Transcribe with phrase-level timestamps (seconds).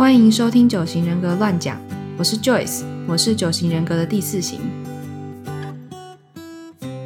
[0.00, 1.78] 欢迎收听九型人格乱讲，
[2.16, 4.58] 我是 Joyce，我是九型人格的第四型。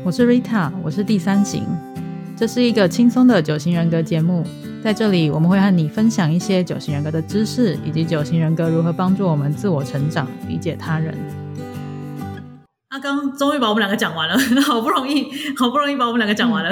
[0.05, 1.65] 我是 Rita，我是第三型。
[2.37, 4.47] 这是一个轻松的九型人格节目，
[4.81, 11.19] 在这里我们会和你分享一些九型人格的知识，以及九型人格如何帮助我们自我成长、理解他人。
[12.91, 15.27] 阿刚终于把我们两个讲完了， 好不容易，
[15.57, 16.71] 好不容易把我们两个讲完了。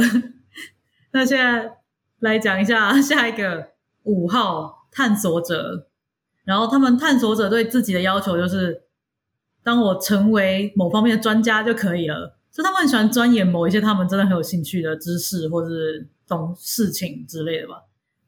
[1.11, 1.73] 那现在
[2.21, 3.71] 来讲一下下一个
[4.05, 5.89] 五号探索者，
[6.45, 8.83] 然后他们探索者对自己的要求就是，
[9.63, 12.37] 当我成为某方面的专家就可以了。
[12.51, 17.83] 所以他们很喜欢钻研某一些他们真的很有兴趣的知识，或是懂事情之类的吧。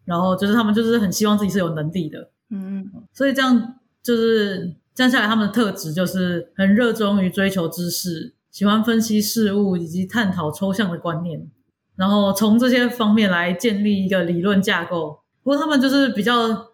[0.04, 11.50] 然后就是他们就是很希望自己是有能力的，嗯，所以这样就是这样下来，他们的特质就是很热衷于追求知识，喜欢分析事物以及探讨抽象的观念，
[11.96, 15.20] 然后从这些方面来建立一个理论架构。
[15.42, 16.66] 不过他们就是比较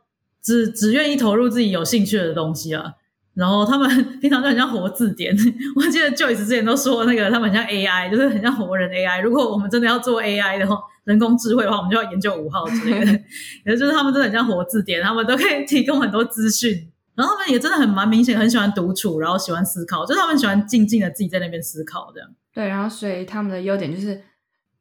[0.42, 2.94] 只只愿意投入自己有兴趣的东西啊。
[3.34, 3.88] 然后他们
[4.20, 5.34] 平常就很像活字典，
[5.76, 9.22] 我记得 Joyce 之前都说那个他们很像 AI，就是很像活人 AI。
[9.22, 13.12] 如果我们真的要做 AI 的话，人工智慧的话，我们就要研究五号之类的。
[13.64, 16.90] 也就是他们真的很像活字典，他们都可以提供很多资讯。
[17.14, 22.28] 然后他们也真的很蛮明显，很喜欢独处，然后喜欢思考，就是他们喜欢静静的自己在那边思考这样。
[22.52, 24.22] 对，然后所以他们的优点就是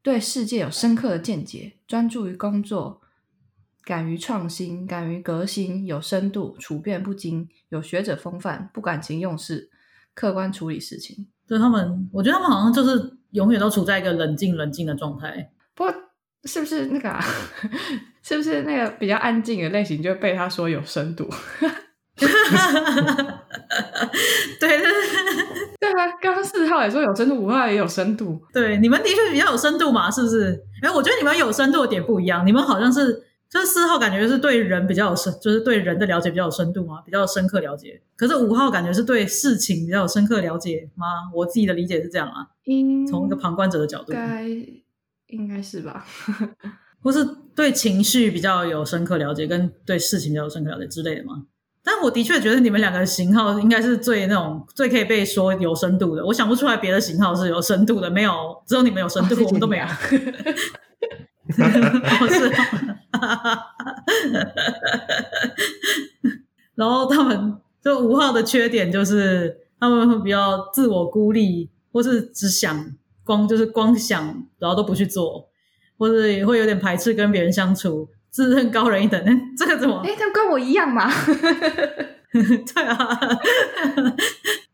[0.02, 3.02] 对世界有深刻的见解，专注于工作，
[3.90, 9.68] 敢于创新，敢于革新，有深度，处变不惊，有学者风范，不感情用事，
[10.14, 11.26] 客观处理事情。
[11.48, 15.50] 对他们，我觉得他们好像就是永远都处在一个冷静冷静的状态。
[15.74, 15.92] 不过
[16.44, 17.20] 是不是那个、啊？
[18.22, 21.28] 是不是那个比较安静的类型就被他说有深度？
[22.20, 22.28] 对
[24.60, 24.78] 对
[25.82, 28.40] 对啊，刚刚四号也说有深度，五号也有深度。
[28.54, 30.64] 对，你们的确比较有深度嘛，是不是？
[30.84, 38.00] 哎，我觉得你们有深度的点不一样，你们好像是就是四号感觉是对人比较有深，就是对人的了解比较有深度嘛，比较深刻了解。
[38.16, 41.06] 可是五号感觉是对事情比较有深刻了解吗？
[41.34, 44.46] 我自己的理解是这样啊，应从一个旁观者的角度，该
[45.28, 46.06] 应该是吧？
[47.02, 47.26] 或是
[47.56, 51.46] 对情绪比较有深刻了解，跟对事情比较有深刻了解之类的吗？
[51.82, 56.24] 但我的确觉得你们两个型号应该是最那种最可以被说有深度的。
[56.24, 58.32] 我想不出来别的型号是有深度的，没有，
[58.68, 59.86] 只有你们有深度，哦我们都没有。
[61.60, 62.46] 谢 谢哦是
[63.14, 63.60] 哦，
[66.76, 72.86] 然后他们就五号的缺点就是他们会比较自我孤立，或是只想
[73.24, 74.26] 光就是光想，
[74.60, 75.50] 然后都不去做，
[75.98, 79.22] 或者也会有点排斥跟别人相处，自认高人一等。
[79.58, 80.02] 这个怎么？
[80.06, 81.10] 哎，他跟我一样嘛？
[82.32, 83.20] 对啊，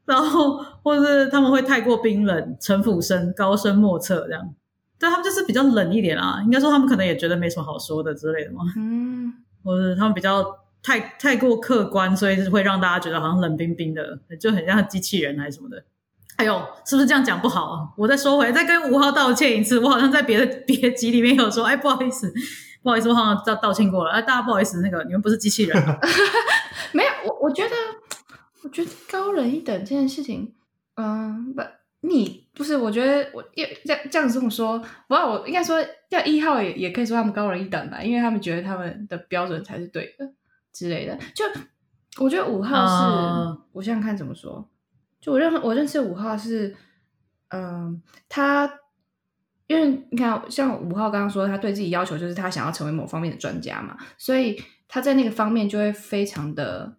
[0.06, 4.54] 然后或是他们会太过冰冷、城府深、高深莫测这样。
[5.00, 9.34] 对他们就是比较冷一点啊，应该说他们可能也觉得没什么好说的之类的嘛，嗯，
[9.64, 10.46] 或者他们比较
[10.82, 15.84] 太太过客观，所以是会让大家觉得好像冷冰冰的，就很像机器人还是什么的。
[16.38, 17.90] 哎呦，是不是这样讲不好啊？
[17.98, 19.80] 我再说回，再跟五号道歉一次。
[19.80, 22.34] 我好像在别的别集里面有说，哎，不好意思，
[22.84, 24.12] 不好意思，我好像道道歉过了。
[24.12, 25.98] 哎，大家不好意思，那个你们不是机器人啊。
[26.92, 27.76] 没有，我我觉得，
[28.64, 30.54] 我觉得高人一等这件事情，
[30.96, 31.62] 嗯，不，
[32.08, 34.78] 你不是，我觉得我要这样这样子这么说，
[35.08, 35.78] 不，我应该说，
[36.10, 40.32] 要一号也也可以说他们高人一等吧，因为他们觉得他们的标准才是对的
[40.72, 41.18] 之类的。
[41.34, 41.44] 就
[42.24, 44.70] 我觉得五号是，我想想看怎么说，
[45.20, 46.76] 就我认我认识五号是，
[47.50, 48.80] 嗯，他。
[49.68, 56.96] 因为你看，像五号刚刚说，他对自己要求就是他想要成为某方面的专家嘛，所以他在那个方面就会非常的，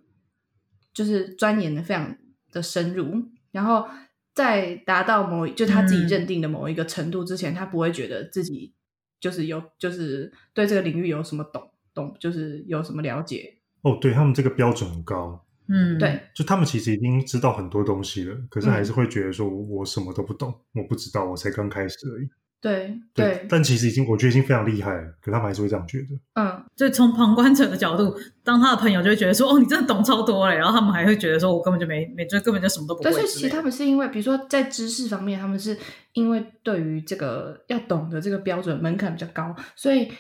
[0.93, 2.17] 就是钻研的非常
[2.50, 3.88] 的深入，然后
[4.37, 8.75] 在达到某就他自己嗯认定的某一个程度之前，他不会觉得自己
[9.19, 13.57] 就是有就是对这个领域有什么懂懂，就是有什么了解。
[13.81, 22.29] 哦，对他们这个标准很高，嗯，对，就他们其实已经知道很多东西了，可是嗯还是会觉得说我什么都不懂，我不知道，我才刚开始而已。
[22.61, 26.06] 对对，但其实已经我觉得已经非常厉害了，可他们还是会这样觉得。
[26.34, 28.12] 嗯，就从旁观者的角度，
[28.43, 35.79] 当他的朋友就会觉得说：“哦，你真的懂超多嘞。”然后他们还会觉得说：“我根本就没没，就根本就什么都不会对，之类的。”所以其实他们是因为，比如说在知识方面，他们是
[36.14, 40.11] 因为对于这个要懂的这个标准门槛比较高，所以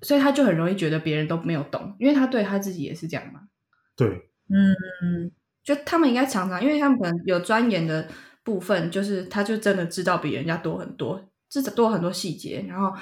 [0.00, 3.40] 所以他就很容易觉得别人都没有懂，因为他对他自己也是这样嘛。
[3.96, 4.08] 对，
[4.48, 5.30] 嗯，
[5.62, 8.08] 就他们应该常常，因为他们可能有钻研的
[8.44, 12.92] 部分，就是他就真的知道比人家多很多，知道多很多细节，然后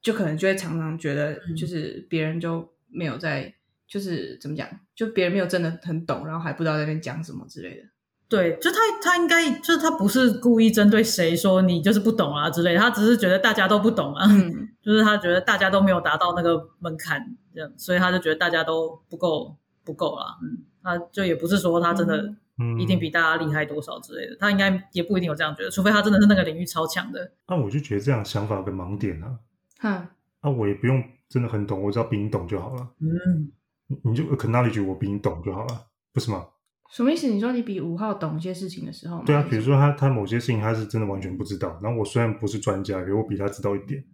[0.00, 3.54] 就可能就会常常觉得，嗯就是别人就没有在，
[3.86, 7.88] 就是怎么讲，就别人没有真的很懂，然后还不知道在那边讲什么之类的。
[8.28, 19.54] 对，就他他应该就是他不是故意针对谁说你就是不懂啊之类的，他只是觉得大家都不懂啊，嗯， 就是他觉得大家都没有达到那个门槛，这样，所以他就觉得大家都不够
[19.84, 20.38] 不够啦。
[20.42, 22.36] 嗯，他就也不是说他真的嗯，
[22.78, 27.32] 一定比大家厉害多少之类的，他应该也不一定有这样觉得，除非他真的是那个领域超强的。
[27.48, 29.38] 那我就觉得这样想法有个盲点啊。
[29.80, 30.08] 哼，
[30.42, 32.88] 那我也不用真的很懂，我只要比你懂就好了。
[33.00, 33.52] 嗯，
[33.88, 36.46] 你你就 acknowledge 我比你懂就好了，不是吗？
[36.90, 37.26] 什么意思？
[37.28, 39.22] 你说你比五号懂一些事情的时候吗？
[39.24, 44.04] 对啊，比如说他他某些事情他是真的完全不知道，然后我虽然不是专家，可是我比他知道一点，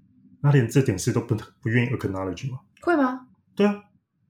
[0.40, 2.60] 那连这点事都不不愿意 acknowledge 吗？
[2.82, 3.26] 会吗？
[3.56, 3.82] 对啊，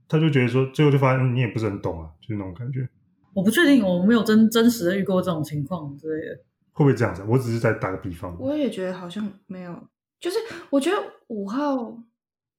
[0.09, 2.89] 他就觉得说，最后就发现嗯你也不是很懂啊，就是那种感觉。
[3.35, 6.37] 我不确定，我没有真真实的遇过这种情况之类的。
[6.73, 7.25] 会不会这样子？
[7.29, 8.37] 我只是在打个比方。
[8.39, 9.89] 我也觉得好像没有，
[10.21, 10.39] 就是
[10.71, 10.97] 我觉得
[11.29, 11.97] 五号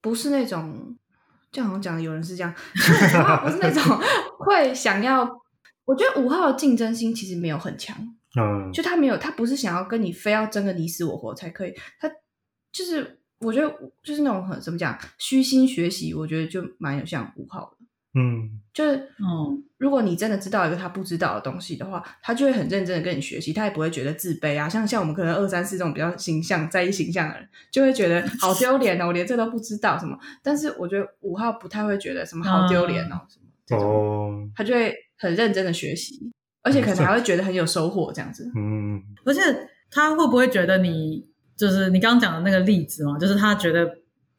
[0.02, 0.96] 不是那种，
[1.52, 3.84] 就好像讲的有人是这样，五号不是那种
[4.40, 5.40] 会想要。
[5.86, 7.98] 我觉得五号的竞争心其实没有很强，
[8.40, 12.08] 嗯，就他没有，他不是想要跟你非要争个你死我活才可以，他
[12.72, 13.68] 就是我觉得
[14.04, 17.79] 就是那种很怎么讲虚心学习，我觉得就蛮有像五号的，
[18.16, 24.68] 嗯就是嗯如果你真的知道一个他不知道的东西的话，他就会很认真的跟你学习，他也不会觉得自卑啊。
[24.68, 30.18] 像像我们可能二三四这种比较形象在意形象的人，就会觉得好丢脸哦，我连这都不知道什么。
[30.44, 36.32] 但是我觉得五号不太会觉得什么好丢脸哦，什么这种，哦，他就会很认真的学习，
[36.64, 38.52] 而且可能还会觉得很有收获这样子。
[38.56, 39.42] 嗯而且
[39.92, 43.18] 他会不会觉得你就是你刚刚讲的那个例子嘛？
[43.20, 43.88] 就是他觉得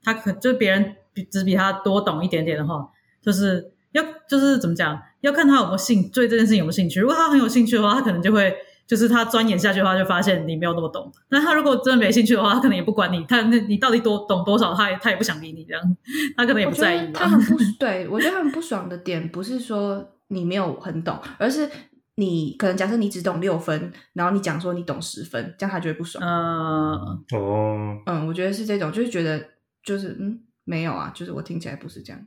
[0.02, 2.86] 他可就是别人比只比他多懂一点点的话，
[3.22, 7.00] 就是要就是怎么讲，要看他有没有兴对这件事情有没有兴趣。
[7.00, 8.54] 如果他很有兴趣的话，他可能就会
[8.86, 11.12] 就是他钻研下去的话，就发现你没有那么懂。
[11.28, 15.96] 那他如果真的没兴趣的话，他可能也不管你，他那你到底多懂多少，他也他也不想理你这样，
[16.36, 21.68] 他可能也不在意他很不对，我觉得他们不爽的点不是说你没有很懂，而是
[22.16, 26.22] 你可能假设你只懂六分，然后你讲说你懂十分，这样他就会不爽。
[26.24, 29.40] 嗯，哦，嗯，我觉得是这种，就是觉得
[29.84, 32.20] 就是嗯没有啊，就是我听起来不是这样。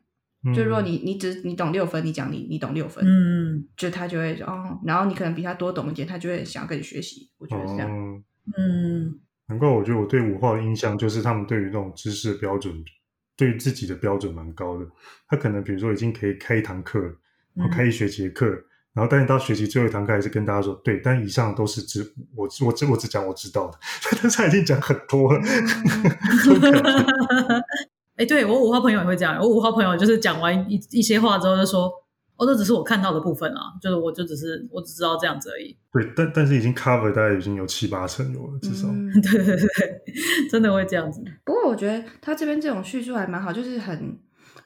[0.45, 7.30] 嗯就如果你你只你懂六分，你讲你你懂六分，嗯就他就会哦，然后你可能比他多懂一点，他就会想要跟你学习。
[7.38, 7.90] 我觉得是这样。
[7.90, 8.22] 哦，
[8.57, 12.74] 嗯难怪我觉得我对五号的印象就是他们对于那种知识的标准，
[13.36, 14.86] 对于自己的标准蛮高的。
[15.28, 17.00] 他可能比如说已经可以开一堂课，
[17.54, 18.46] 然后开一学期的课，
[18.94, 22.01] 然后但是到学期最后一堂课还是跟大家说，对，但以上都是知
[22.36, 23.78] 我我只我只讲我知道的，
[24.22, 25.42] 但是他已经讲很多了，
[28.24, 29.38] 哎，对我五号朋友也会这样。
[29.40, 31.92] 我五号朋友就是讲完一一些话之后就说
[32.38, 35.75] ：“哦，这只是我看到的部分啊，就是我就只是我只知道这样子而已。
[35.92, 38.88] 对，但但是已经 cover 大概已经有七八成有了，至少。
[38.88, 41.22] 嗯” 对对对对，真的会这样子。
[41.44, 44.18] 不过我觉得他这边这种叙述还蛮好，就是很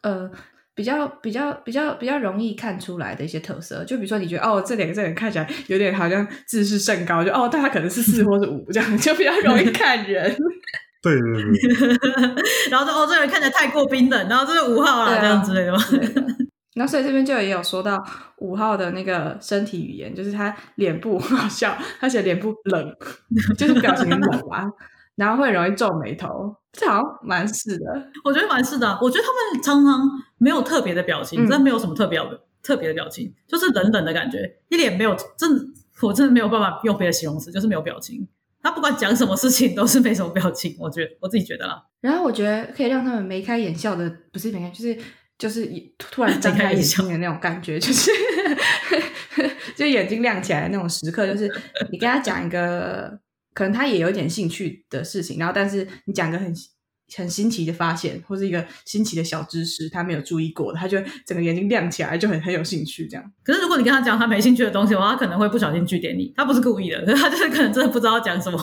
[0.02, 0.30] 呃
[0.76, 3.84] 比较比较比较比较容易看出来的一些特色。
[3.84, 10.36] 就比如说你觉得哦这两个这人看起来有点好像自视甚高，就哦但他可能是四或是五这样，就比较容易看人。
[11.02, 16.24] 对对对， 然后说：“哦，这个人看起来太过冰冷，然后这是五号啦，对啊这样之类的吗？”对的
[16.76, 17.98] 然后所以这边就也有说到
[18.38, 22.96] 五号的那个身体语言，就是他脸部很好笑，他写脸部冷，
[23.58, 24.20] 就是表情冷
[24.52, 24.64] 啊，
[25.16, 27.86] 然后会容易皱眉头，这好像蛮是的。
[28.24, 29.00] 我觉得蛮是的啊。
[29.02, 30.08] 我觉得他们常常
[30.38, 34.38] 没有特别的表情，嗯但没有什么特别的特别的表情，就是冷冷的感觉，
[34.70, 35.66] 一脸没有真的，
[36.04, 38.28] 我真的没有办法用别的形容词，就是没有表情。
[38.68, 41.82] 他不管讲什么事情都是没什么表情，我觉得我自己觉得啦。
[42.02, 44.98] 然后我觉得可以让他们眉开眼笑的，不是眉开，就是
[45.38, 48.12] 就是突然张开眼睛的那种感觉，就是
[49.78, 51.50] 就眼睛亮起来的那种时刻，就是
[51.92, 53.18] 你跟他讲一个
[53.54, 56.54] 可能他也有点兴趣的事情，然后但是你讲个很
[57.16, 63.32] 很新奇的发现，或是一个新奇的小知识，他没有注意过的，他就会整个眼睛亮起来，就很很有兴趣这样。
[63.44, 68.60] 可是如果你跟他讲他没兴趣的东西的话，他可能会不小心据点你，他不是故意的，可 是他就是可能真的不知道讲什么，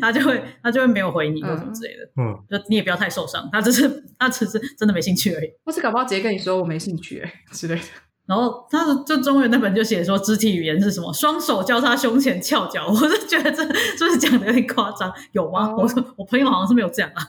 [0.00, 2.04] 他就会他就会没有回你或什么之类的。
[2.16, 5.48] 嗯，就你也不要太受伤，他只是他只是真的没兴趣而已。
[5.64, 7.82] 或是搞不好直接跟你说我没兴趣、欸、 之类的。
[8.26, 15.10] 然后他的就中文那本就写说肢体语言是什么，双手交叉胸前翘脚，我是觉得这是不是讲的有点夸张？
[15.32, 15.68] 有吗？
[15.68, 17.26] 哦我说我朋友好像是没有这样啊，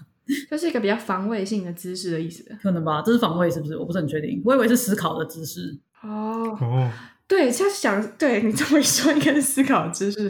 [0.50, 2.44] 就是一个比较防卫性的姿势的意思。
[2.62, 3.78] 可能吧，这是防卫是不是？
[3.78, 5.80] 我不是很确定，我以为是思考的姿势。
[6.02, 6.92] 哦，哦，
[7.28, 10.30] 对，他想对你这么一说，应该是思考姿势。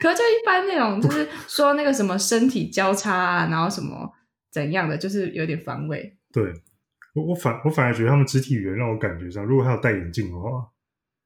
[0.00, 4.12] 可是就一般那种，就是说那个什么身体交叉啊，然后什么
[4.50, 6.16] 怎样的，就是有点防卫。
[6.32, 6.52] 对
[7.14, 10.68] 我我反我反而觉得他们肢体语言让我感觉上，如果他有戴眼镜的话，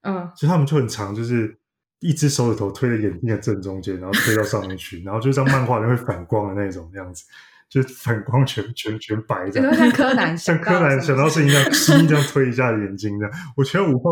[0.03, 1.59] 嗯，其实他们就很长，就是
[2.01, 7.25] 一只手指头推在眼镜的正中间，然后推到上面去，然后就像漫画里面会反光的那种样子，
[7.69, 13.35] 就是反光全全全白这样有没有，像柯南 像柯南想到事情这样， 吸这样推一下眼睛这样。
[13.57, 14.11] 我觉得五号，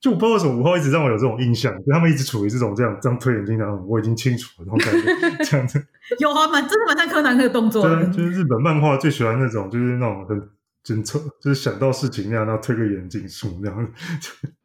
[0.00, 4.92] 就我不知道为什么五号一直让我有这种印象，就他们一直处于这种这样这样推眼睛这样，我已经清楚了那种感
[5.38, 5.84] 觉，这样子。
[6.20, 8.04] 有啊，蛮真的蛮像柯南那个动作对啊，。
[8.12, 10.48] 就是日本漫画最喜欢那种，就是那种很
[10.82, 13.92] 真丑，就是想到事情那样，然后推个眼镜树那样。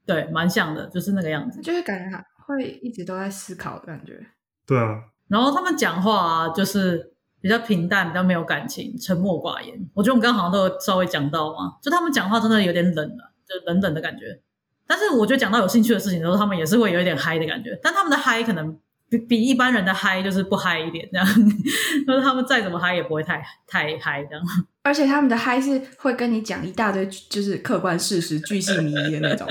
[0.05, 1.61] 对，蛮像的，就是那个样子。
[1.61, 4.19] 就是感觉他会一直都在思考的感觉。
[4.67, 9.89] 对啊，然后他们讲话啊，就是比较平淡，比较没有感情，沉默寡言。
[9.93, 14.41] 我觉得我们刚刚好像都有稍微讲到嘛，就他们讲话真的有点冷了、就冷冷的感觉。
[14.85, 18.77] 但是我觉得讲到有兴趣的事情的时候，他们也是会有一点嗨的感觉，但他们的嗨可能
[19.09, 21.25] 比比一般人的嗨就是不嗨一点，这样，
[22.05, 24.43] 就是他们再怎么嗨也不会太太嗨这样。
[24.81, 29.47] 而且他们的嗨是会跟你讲一大堆，就是客观事实、巨细靡遗的那种。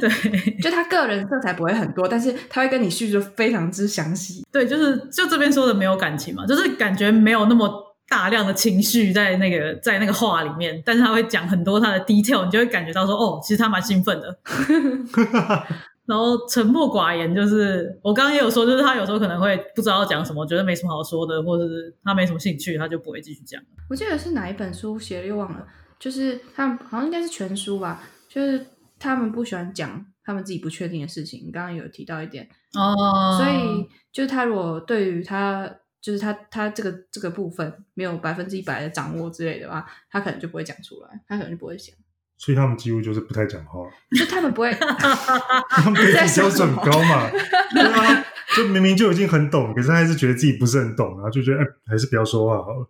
[0.00, 4.44] 对就他个人色彩不会很多，但是他会跟你叙述非常之详细。
[4.50, 14.38] 对，就是就这边说的没有感情嘛，就是感觉没有那么大量的情绪在那个在那个话里面，但是他会讲很多他的 detail，你就会感觉到说，哦，其实他蛮兴奋的。
[16.08, 23.62] 然后沉默寡言，就是我刚刚也有说，就是他有时候可能会不知道讲什么，觉得没什么好说的，或者是他没什么兴趣，他就不会继续讲。
[23.90, 25.66] 我记得是哪一本书写的，又忘了。
[25.98, 28.64] 就是他们好像应该是全书吧，就是
[28.98, 31.50] 他们不喜欢讲他们自己不确定的事情。
[31.52, 35.68] 刚刚有提到一点，哦所以就是他如果对于他
[36.00, 41.94] 就是他他这个这个部分没有百分之一百的掌握之类的话，他可能就不会讲出来，他可能就不会讲，
[42.38, 43.80] 所以他们几乎就是不太讲话，
[44.16, 44.72] 就他们不会。
[45.68, 47.28] 他们对自己标准很高嘛。
[47.74, 48.24] 对啊，
[48.56, 52.88] 就明明就已经很懂，可是他还是觉得自己不是很懂，然后就觉得哎，还是不要说话好了。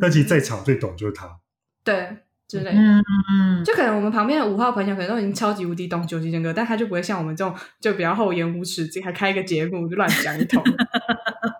[0.00, 1.30] 但其实在场最懂就是他。
[1.84, 2.08] 对
[2.48, 2.72] 之类的。
[2.72, 10.62] 嗯嗯，就可能我们旁边的五号朋友可能都已经超级无敌懂九级人格，但他就不会像我们这种就比较厚颜无耻，自己还开一个节目就乱讲一通。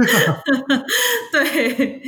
[1.32, 2.02] 对，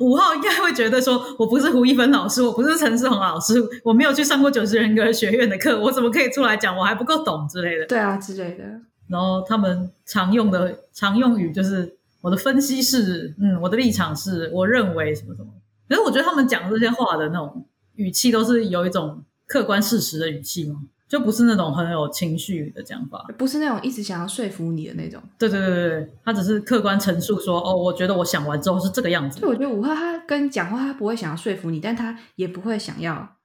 [0.00, 3.54] 五号应该会觉得说，我不是胡一芬老师，我不是陈世宏老师，
[3.84, 6.76] 我没有去上过九十人格学院的课，我怎么可以出来讲？
[6.76, 7.86] 我还不够懂之类的。
[7.86, 8.64] 对啊，之类的。
[9.08, 15.48] 然后他们常用的常用语就是我的分析是，嗯，我的立场是，我认为什么什么。
[15.88, 17.66] 可是我觉得他们讲这些话的那种
[17.96, 20.76] 语气，都是有一种客观事实的语气嘛，
[21.12, 23.22] 就不是那种很有情绪的讲法。
[23.36, 25.22] 不是那种一直想要说服你的那种。
[25.38, 29.46] 对对对对对，他只是客观陈述说，哦，我觉得我想完之后是这个样子就。
[29.46, 33.36] 我觉得五号他跟讲话，他不会想要说服你，但他也不会想要，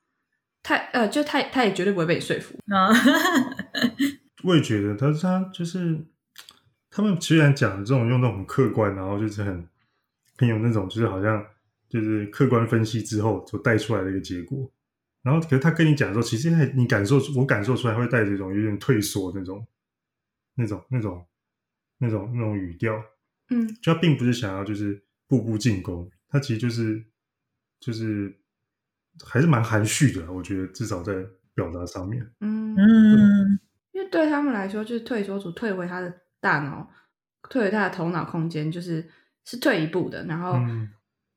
[0.64, 2.56] 太呃，就他他也绝对不会被你说服。
[2.74, 2.88] 啊，
[4.46, 6.00] 我也觉得他他就是
[6.90, 9.68] 他们虽然讲的这种用那种很客观，然后就是很
[10.38, 11.44] 很有那种就是好像
[11.90, 14.72] 就是客观分析之后所带出来的一个结果，
[15.28, 19.68] 然后可是他跟你讲的时候，其实他你感受我感受出来会带着一种有点退缩那种
[20.56, 21.28] 那种那种
[21.98, 22.96] 那种那种语调，
[23.50, 27.06] 嗯，就他并不是想要就是步步进攻，他其实就是
[27.82, 28.34] 就是
[29.26, 31.14] 还是蛮含蓄的，我觉得至少在
[31.54, 32.26] 表达上面。
[32.40, 33.60] 嗯，嗯，
[33.92, 36.90] 因为对他们来说，就是退缩组退回他的大脑，
[37.50, 39.10] 退回他的头脑空间，就是
[39.44, 40.24] 是退一步的。
[40.26, 40.90] 然后，嗯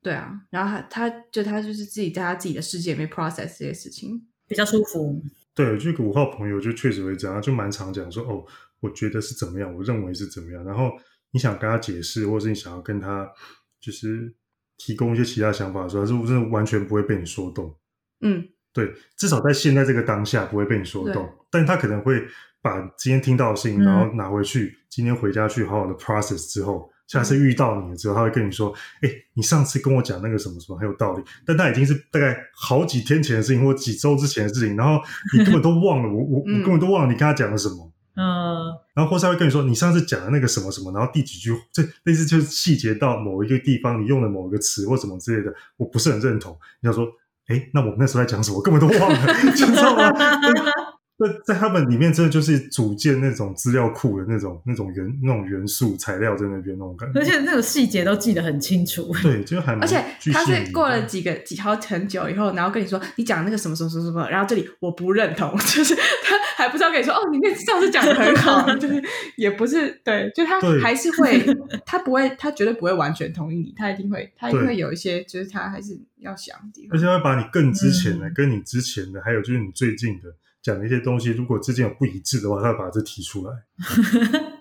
[0.02, 4.26] 对啊，然后他他就他就是自己在他自己的世界里面 process 这些事情。
[4.48, 5.22] 比较舒服。
[5.54, 8.44] 对，这个五号朋友就确实会这样，就蛮常讲说，哦，
[8.80, 10.64] 我觉得是怎么样，我认为是怎么样。
[10.64, 10.90] 然后
[11.30, 13.30] 你想跟他解释，或者是你想要跟他
[13.80, 14.34] 就是
[14.76, 17.72] 提供一些其他想法的时候，他是不是完全不会被你说动。
[18.22, 22.20] 嗯，对，至少在现在这个当下不会被你说对动，但他可能会
[22.60, 35.02] 把今天听到的事情，嗯然后拿回去，今天回家去好好的 process 之后，下次遇到你了之后，他会跟你说：“哎，你上次跟我讲那个什么什么很有道理，但他已经是大概好几天前的事情，或几周之前的事情，然后
[35.36, 46.56] 你根本都忘了，我我我嗯根本都忘了你跟他讲了什么。”嗯，然后或是他会跟你说，你上次讲的那个什么什么，然后第几句，这类似就是细节到某一个地方，你用了某一个词或什么之类的，我不是很认同。
[46.80, 47.06] 你想说，
[47.46, 50.12] 哎，那我们那时候在讲什么，我根本都忘了，你知道吗？
[51.22, 57.20] 那在他们里面，真的就是组建那种资料库的那种、那种元、那种元素材料在那边那种感觉。
[57.20, 59.12] 而且那种细节都记得很清楚。
[59.22, 69.02] 对，就还蛮而且他是过了几个几好很久以后，然后跟你说你讲那个什么什么什么什么，然后这里我不认同， 就是他还不知道跟你说哦，你那上次讲的很好， 就是
[69.36, 71.44] 也不是对，就他还是会，
[71.84, 77.00] 他不会，他绝对不会完全同意你，他一定会，他一定会有一些就是他还是要想的地而方。
[77.00, 80.24] 且会把你更之前的、嗯跟你之前的，还有就是你最近的
[80.62, 83.52] 讲的一些东西，如果之间有不一致的话，他会把这提出来。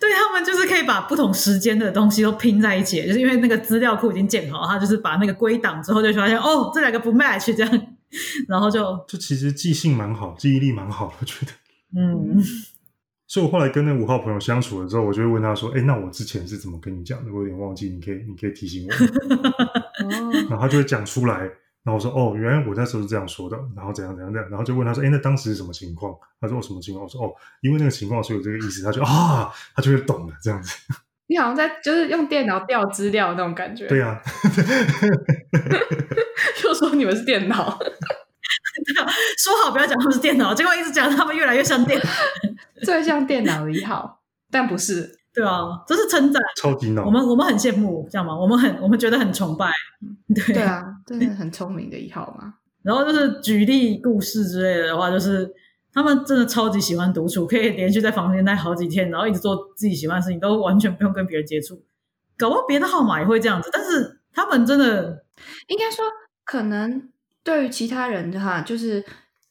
[0.00, 7.86] 对他们就是可以把不同时间的东西都拼在一起，就是因为那个资料库已经建好，他就是把那个归档之后就发现哦，这两个不 match 这样，
[8.48, 11.52] 然后就就其实记性蛮好，记忆力蛮好的，我觉得。
[11.96, 12.42] 嗯
[13.28, 17.32] 所以我后来跟那五号朋友相处了之后，我就会问他说：“哎，那我之前是怎么跟你讲的？
[17.32, 18.92] 我有点忘记，你可以你可以提醒我。”
[20.04, 21.48] 哦，然后他就会讲出来，
[21.84, 30.74] 然后我说：“哦，原来我那时候是这样说的，然后怎样怎样怎样。”然后就问他说：“哎，那当时是什么情况？”他说：“哦，什么情况？”我说：“哦，因为那个情况，所以有这个意思。”他就啊，他就会懂了，这样子。
[31.28, 33.86] 你好像在就是用电脑调资料那种感觉。
[33.86, 34.20] 对啊，
[36.64, 37.78] 又说你们是电脑，
[39.38, 42.04] 说好不要讲他们是电脑，结果一直讲他们越来越像电脑。
[42.84, 44.20] 最像电脑的一号，
[44.50, 45.20] 但不是。
[45.34, 46.42] 对啊，这是称赞。
[46.56, 47.10] 超级脑我。
[47.10, 48.38] 们我们很羡慕，这样吗？
[48.38, 49.70] 我们很我们觉得很崇拜。
[50.34, 52.54] 对对啊，真的很聪明的一号嘛。
[52.82, 55.50] 然后就是举例故事之类的话，就是
[55.92, 61.82] 他们真的超级喜欢独处，可以连续在房间待好几天，然后一直做自己喜欢的事情，都完全不用跟别人接触。
[62.36, 65.24] 搞不好别的号码也会这样子，但是他们真的
[65.68, 66.04] 应该说，
[66.44, 67.08] 可能
[67.44, 69.04] 对于其他人的话，就是，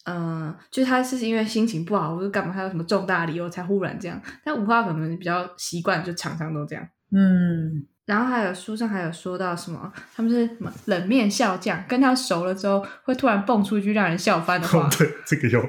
[0.06, 4.20] 呃，就是他是因为心情不好或者干嘛，他有什么重大理由才忽然这样。
[4.44, 6.88] 但五号可能比较习惯，就常常都这样。
[7.14, 14.90] 嗯，然后还有书上还有说到什么，他们是什么冷面笑匠，跟他熟了之后会突然蹦出一句让人笑翻的话哦，。
[14.98, 15.64] 对，这个有。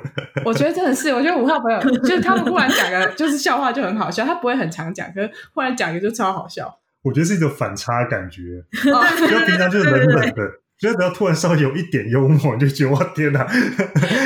[0.45, 6.79] 我觉得真的是，我觉得五号朋友就是他们忽然讲个就是笑话就很好笑，他不会很常讲，可是忽然讲一个就超好笑。
[7.03, 8.43] 我觉得是一种反差感觉，
[8.93, 10.51] 哦就平常就是冷冷的，
[10.83, 13.47] 就是只要突然稍微有一点幽默，你就觉得哇天哪，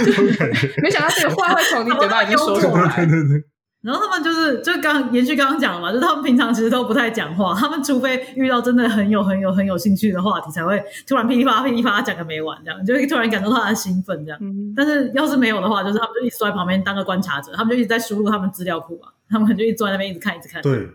[0.06, 0.72] 这种感觉。
[0.82, 3.06] 没想到这个话会从你嘴巴里面说出对来对。
[3.06, 3.44] 对对，
[3.82, 14.38] 然后他们就是就刚延续刚刚讲的嘛，就是他们平常其实都不太讲话，他们除非遇到真的很有很有很有兴趣的话题，才会突然噼里啪啦噼里啪啦讲个没完，这样就会突然感受到他的兴奋这样。
[14.40, 20.62] 嗯，但是要是没有的话，就是他们就一直坐在旁边当个观察者，他们就一直在输入他们资料库啊，他们就一直坐在那边一直看一直看。
[20.62, 20.88] 对，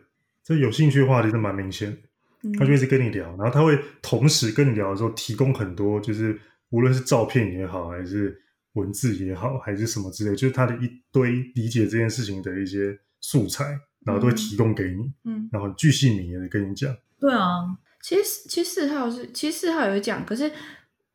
[0.43, 1.97] 这有兴趣的话题是蛮明显的。
[2.43, 8.41] 嗯他就一直跟你聊，然后他会同时跟你聊的时候提供很多，就是无论是照片也好，还是
[8.73, 13.65] 文字也好，还是什么之类，就是他的一堆理解这件事情的一些素材，
[14.05, 16.95] 然后都会提供给你，嗯，然后很巨细靡遗的跟你讲。
[17.19, 20.51] 对啊，其实其实四号是其实四号有讲，可是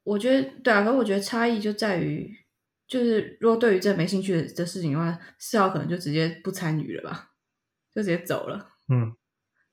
[0.05, 2.31] 我觉得对啊，可是我觉得差异就在于，
[2.87, 7.31] 就是如果对于这没兴趣的的事情的话，四号可能就直接不参与了吧，
[7.93, 8.69] 就直接走了。
[8.89, 9.13] 嗯，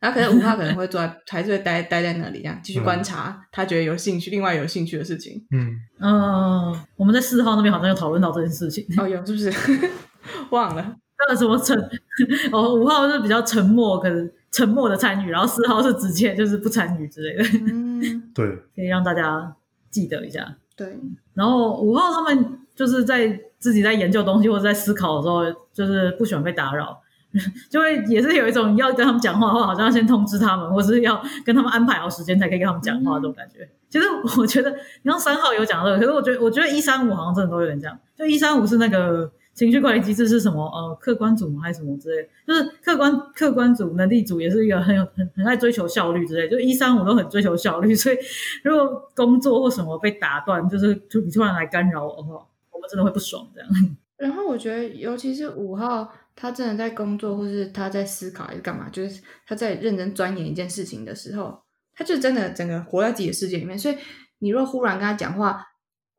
[0.03, 5.41] 然后可能五号可能会坐在，还是会待待在那里，这样继续观察他觉得有兴趣、另外有兴趣的事情。
[5.51, 8.85] 嗯，嗯，我们在四号那边好像有讨论到这件事情。
[8.97, 9.89] 哦，有是不是？
[10.51, 10.95] 忘了。
[11.29, 11.77] 那什么沉
[12.51, 19.55] 哦，五号是比较沉默，可能沉默的参与，然后四号是直接就是不参与之类的，嗯， 对，可以让大家
[19.89, 20.57] 记得一下。
[20.75, 20.99] 对，
[21.33, 26.99] 然后五号他们就是在自己在研究东西或者在思考的时候，就是不喜欢被打扰，
[27.69, 33.67] 就会也是有一种要跟他们讲话的话，好像要先通知他们，或是要跟他们安排好时间才可以跟他们讲话这种感觉。
[33.89, 34.05] 其实
[34.39, 34.71] 我觉得，
[35.03, 37.97] 你像三号有讲到这个，可是我觉得我觉得一三五好像真的都有点这样。
[38.15, 40.65] 就一三五是那个情绪管理机制是什么？
[40.65, 41.61] 呃，客观组吗？
[41.61, 42.27] 还是什么之类？
[42.47, 46.49] 就是客观客观组、能力组也是一个很有很很爱追求效率之类。
[46.49, 48.17] 就一三五都很追求效率，所以
[48.63, 52.33] 如果工作或什么被打断，就是 突你突然来干扰我的话，
[52.71, 53.69] 我们真的会不爽这样。
[54.17, 61.63] 然后我觉得，尤其是五号，他真的在工作，或是他在思考还是干嘛，就是他在认真钻研一件事情的时候，
[61.95, 63.77] 他就真的整个活在自己的世界里面。
[63.77, 63.97] 所以
[64.39, 65.63] 你若忽然跟他讲话，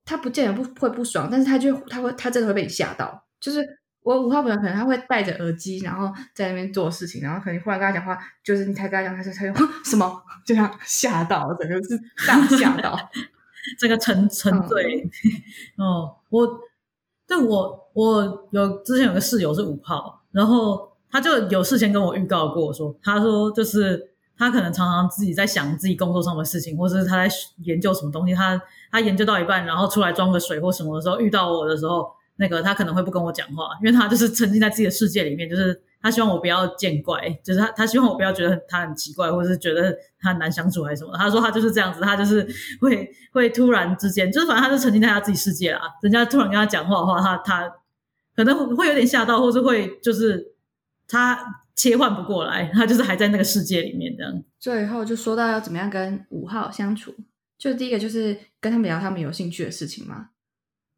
[0.05, 3.27] 他不见得不会不爽，但是他就他会他真的会被你吓到。
[3.41, 3.63] 就是
[4.03, 12.97] 我五号朋友可能他会戴着耳机，然后在那边做事情，然后可能忽然跟他讲话，就是你才跟他讲，他就他就 什么，就这样吓到，整个是大吓到。
[13.79, 15.03] 这个沉沉醉。
[15.79, 16.47] 哦，我，
[17.27, 27.35] 对我我有之前有个室友是五号，然后他就有事先跟我预告过说，他说就是他可能常常自己在想自己工作上的事情，或者是他在
[27.65, 28.61] 研究什么东西，他
[28.91, 32.07] 他研究到一半，然后出来装个水或什么的时候，遇到我的时候，
[32.37, 39.91] 那个他可能会不跟我讲话，因为他就是沉浸在自己的世界里面，就是他希望我不要见怪，就是他他希望我不要觉得他很奇怪，或者是觉得
[40.21, 41.17] 他很难相处还是什么。
[41.17, 42.47] 他说他就是这样子，他就是
[42.79, 45.81] 会会突然之间，就是反正他是沉浸在他自己世界啦。
[46.03, 47.75] 人家突然跟他讲话的话，他他
[48.37, 50.53] 可能会有点吓到，或是会就是
[51.09, 54.45] 他切换不过来，他就是还在那个世界里面这样。
[54.61, 57.15] 最后就说到要怎么样跟五号相处，
[57.57, 60.29] 就第一个就是跟他们聊他们有兴趣的事情嘛，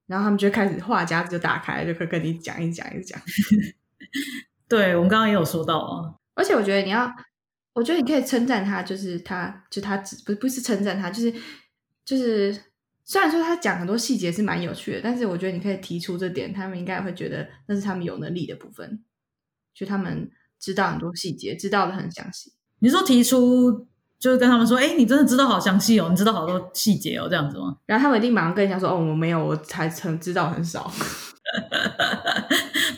[0.09, 3.21] 然后他们就开始话匣子就打开，就可以跟你讲一讲一讲。
[4.69, 7.11] 对我们刚刚也有说到啊，而且我觉得你要，
[7.75, 11.33] 我觉得你可以称赞他，就是他，就他只不不是称赞他，就是
[12.05, 12.57] 就是
[13.05, 19.05] 虽然说他讲很多细节是蛮有趣的，但是我觉得你可以提出这点，他们应该会觉得那是他们有能力的部分，
[19.75, 22.53] 就他们知道很多细节，知道的很详细。
[22.81, 23.87] 你说提出
[24.19, 27.77] 就是跟他们说，哎，你真的知道好详细哦，你知道好多细节哦，这样子吗？
[27.87, 30.91] 然后他们一定马上跟人家说：“哦，我没有，我才曾知道很少。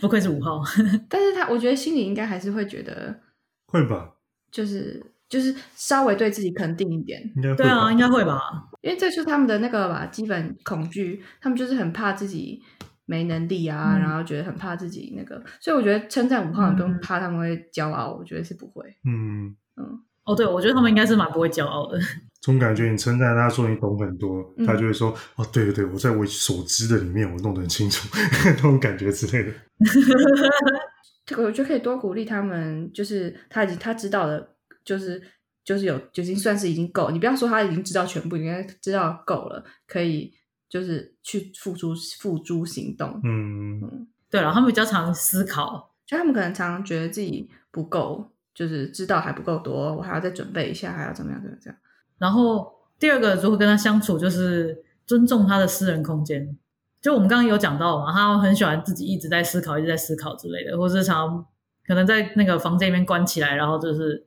[0.00, 0.62] 不愧是五号，”
[1.08, 3.20] 但是他，我觉得心里应该还是会觉得，
[3.66, 4.14] 会吧？
[4.50, 8.40] 就是就是稍微对自己肯定一点，应该会对啊，吧应该会吧？
[8.82, 12.62] 因为这就是他们的那个吧，基本恐惧，他们就是很怕自己
[13.04, 18.84] 没能力啊，嗯然后觉得很怕自己那个，所以我觉得称赞五号，你不用嗯怕他们会骄傲，我觉得是不会。
[19.04, 21.98] 嗯嗯，哦，对，我觉得他们应该是蛮不会骄傲的。
[22.42, 28.06] 总感觉你称赞他说你懂很多，嗯他就会说哦，对对对，我在我所知的里面我弄得很清楚，
[28.44, 29.52] 那种感觉之类的。
[31.26, 35.20] 这个我觉得可以多鼓励他们，就是他已经他知道的，就是
[35.64, 37.10] 就是有就已经算是已经够。
[37.10, 40.32] 你不要说他已经知道全部，你应该知道够了，可以
[40.68, 43.20] 就是去付诸付诸行动。
[43.24, 51.76] 嗯，对了，他们比较常思考，就他们可能常常觉得自己不够，就是知道还不够多，我还要再准备一下，还要怎么样怎么样。
[52.18, 52.68] 然后
[52.98, 56.58] 第二个如何跟他相处，就是尊重他的私人空间。
[57.00, 61.46] 就我们刚刚有讲到嘛，他很喜欢自己一直在思考，一直在思考之类的，或是常常
[61.86, 64.26] 可能在那个房间里面关起来，然后就是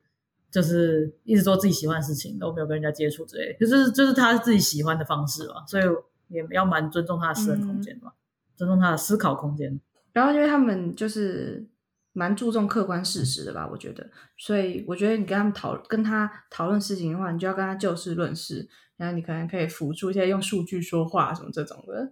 [0.50, 3.60] 就是一直做自己喜欢的事情，都没有跟人家接触之类的。
[3.60, 5.84] 就是就是他自己喜欢的方式嘛，所以
[6.30, 8.14] 也要蛮尊重他的私人空间嘛，
[8.56, 9.78] 尊重他的思考空间。
[10.14, 11.66] 然后因为他们就是
[12.14, 22.12] 蛮注重客观事实的吧，我觉得，所以我觉得你跟他们讨跟他讨论事情的话，你就要跟他就事论事，然后你可能可以辅助一些用数据说话什么这种的，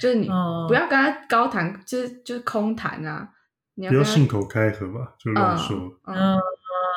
[0.00, 3.30] 就是你哦不要跟他高谈，就是就是空谈啊，
[3.74, 5.76] 你要跟他不要信口开河吧，就乱说。
[6.06, 6.38] 嗯，嗯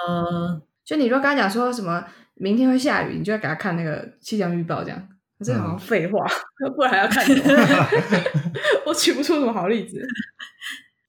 [0.08, 5.08] 嗯呃，就你如果跟他讲说什么明天会下雨，你就要给他看那个气象预报，这样，
[5.40, 6.26] 这好像废话，
[6.76, 7.44] 不然还要看什么？
[8.86, 10.06] 我举不出什么好例子。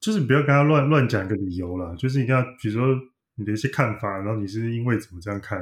[0.04, 2.94] 就是不要跟他乱乱讲一个理由啦，就是你跟他，比如说
[3.36, 5.58] 你的一些看法，然后你是因为怎么这样看，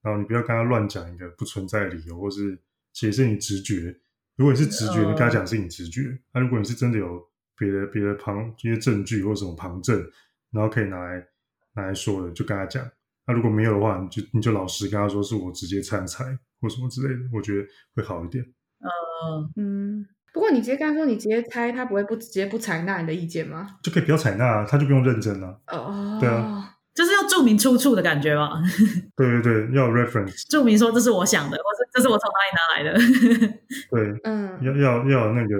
[0.00, 2.58] 然后你不要跟他乱讲一个不存在的理由，或是
[2.94, 3.94] 解释你直觉。
[4.36, 6.00] 如果你是直觉，呃你跟他讲是你直觉；
[6.32, 7.22] 那、如果你是真的有
[7.58, 10.02] 别的别的旁这些证据或什么旁证，
[10.50, 11.22] 然后可以拿来
[11.74, 12.90] 拿来说的，就跟他讲。
[13.26, 16.24] 那如果没有的话，你就你就老实跟他说是我直接参猜
[16.58, 18.42] 或什么之类的，我觉得会好一点。
[18.80, 23.76] 呃，嗯，不过你直接跟他说，你直接猜，他不会不直接不采纳你的意见吗？
[23.84, 25.60] 就可以不要采纳啊，他就不用认真了。
[25.68, 28.60] 哦，对啊，就是要注明出处的感觉嘛，
[29.16, 32.98] 对对对，要有 reference，注明说这是我想的，或者这是我从哪里拿来的。
[33.90, 35.56] 对，嗯，要要要那个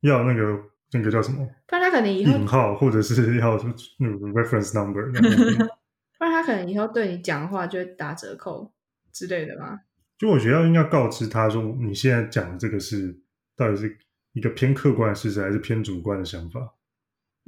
[0.00, 0.58] 要那个
[0.92, 3.56] 那个叫什么不然他可能以后，引号，或者是要
[3.98, 5.12] 那个 reference number。
[6.18, 8.72] 不然他可能以后对你讲的话就会打折扣
[9.12, 9.80] 之类的吧。
[10.18, 13.16] 就我觉得应该告知他说，你现在讲的这个是
[13.58, 13.98] 到底是
[14.32, 16.60] 一个偏客观的事实，还是偏主观的想法？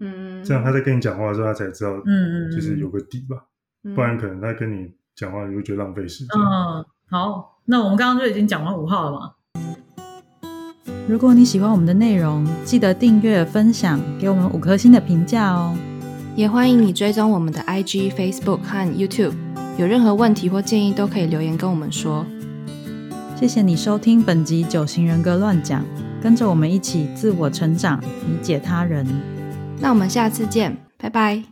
[0.03, 3.37] 嗯，这样他在跟你讲话的时候，他才知道，嗯就是有个底吧。
[3.85, 6.39] 嗯不然可能他跟你讲话，你会觉得浪费时间。
[6.39, 9.33] 嗯，好，那我们刚刚就已经讲完五号了嘛。
[11.09, 15.77] 如果你喜欢我们的内容，记得订阅、分享，给我们五颗星的评价哦。
[16.37, 19.35] 也欢迎你追踪我们的 IG、Facebook 和 YouTube。
[19.79, 22.25] 有任何问题或建议都可以留言跟我们说。
[23.41, 25.83] 谢谢你收听本集《九型人格乱讲》，
[26.23, 29.07] 跟着我们一起自我成长，理解他人。
[29.79, 31.43] 那我们下次见，拜拜。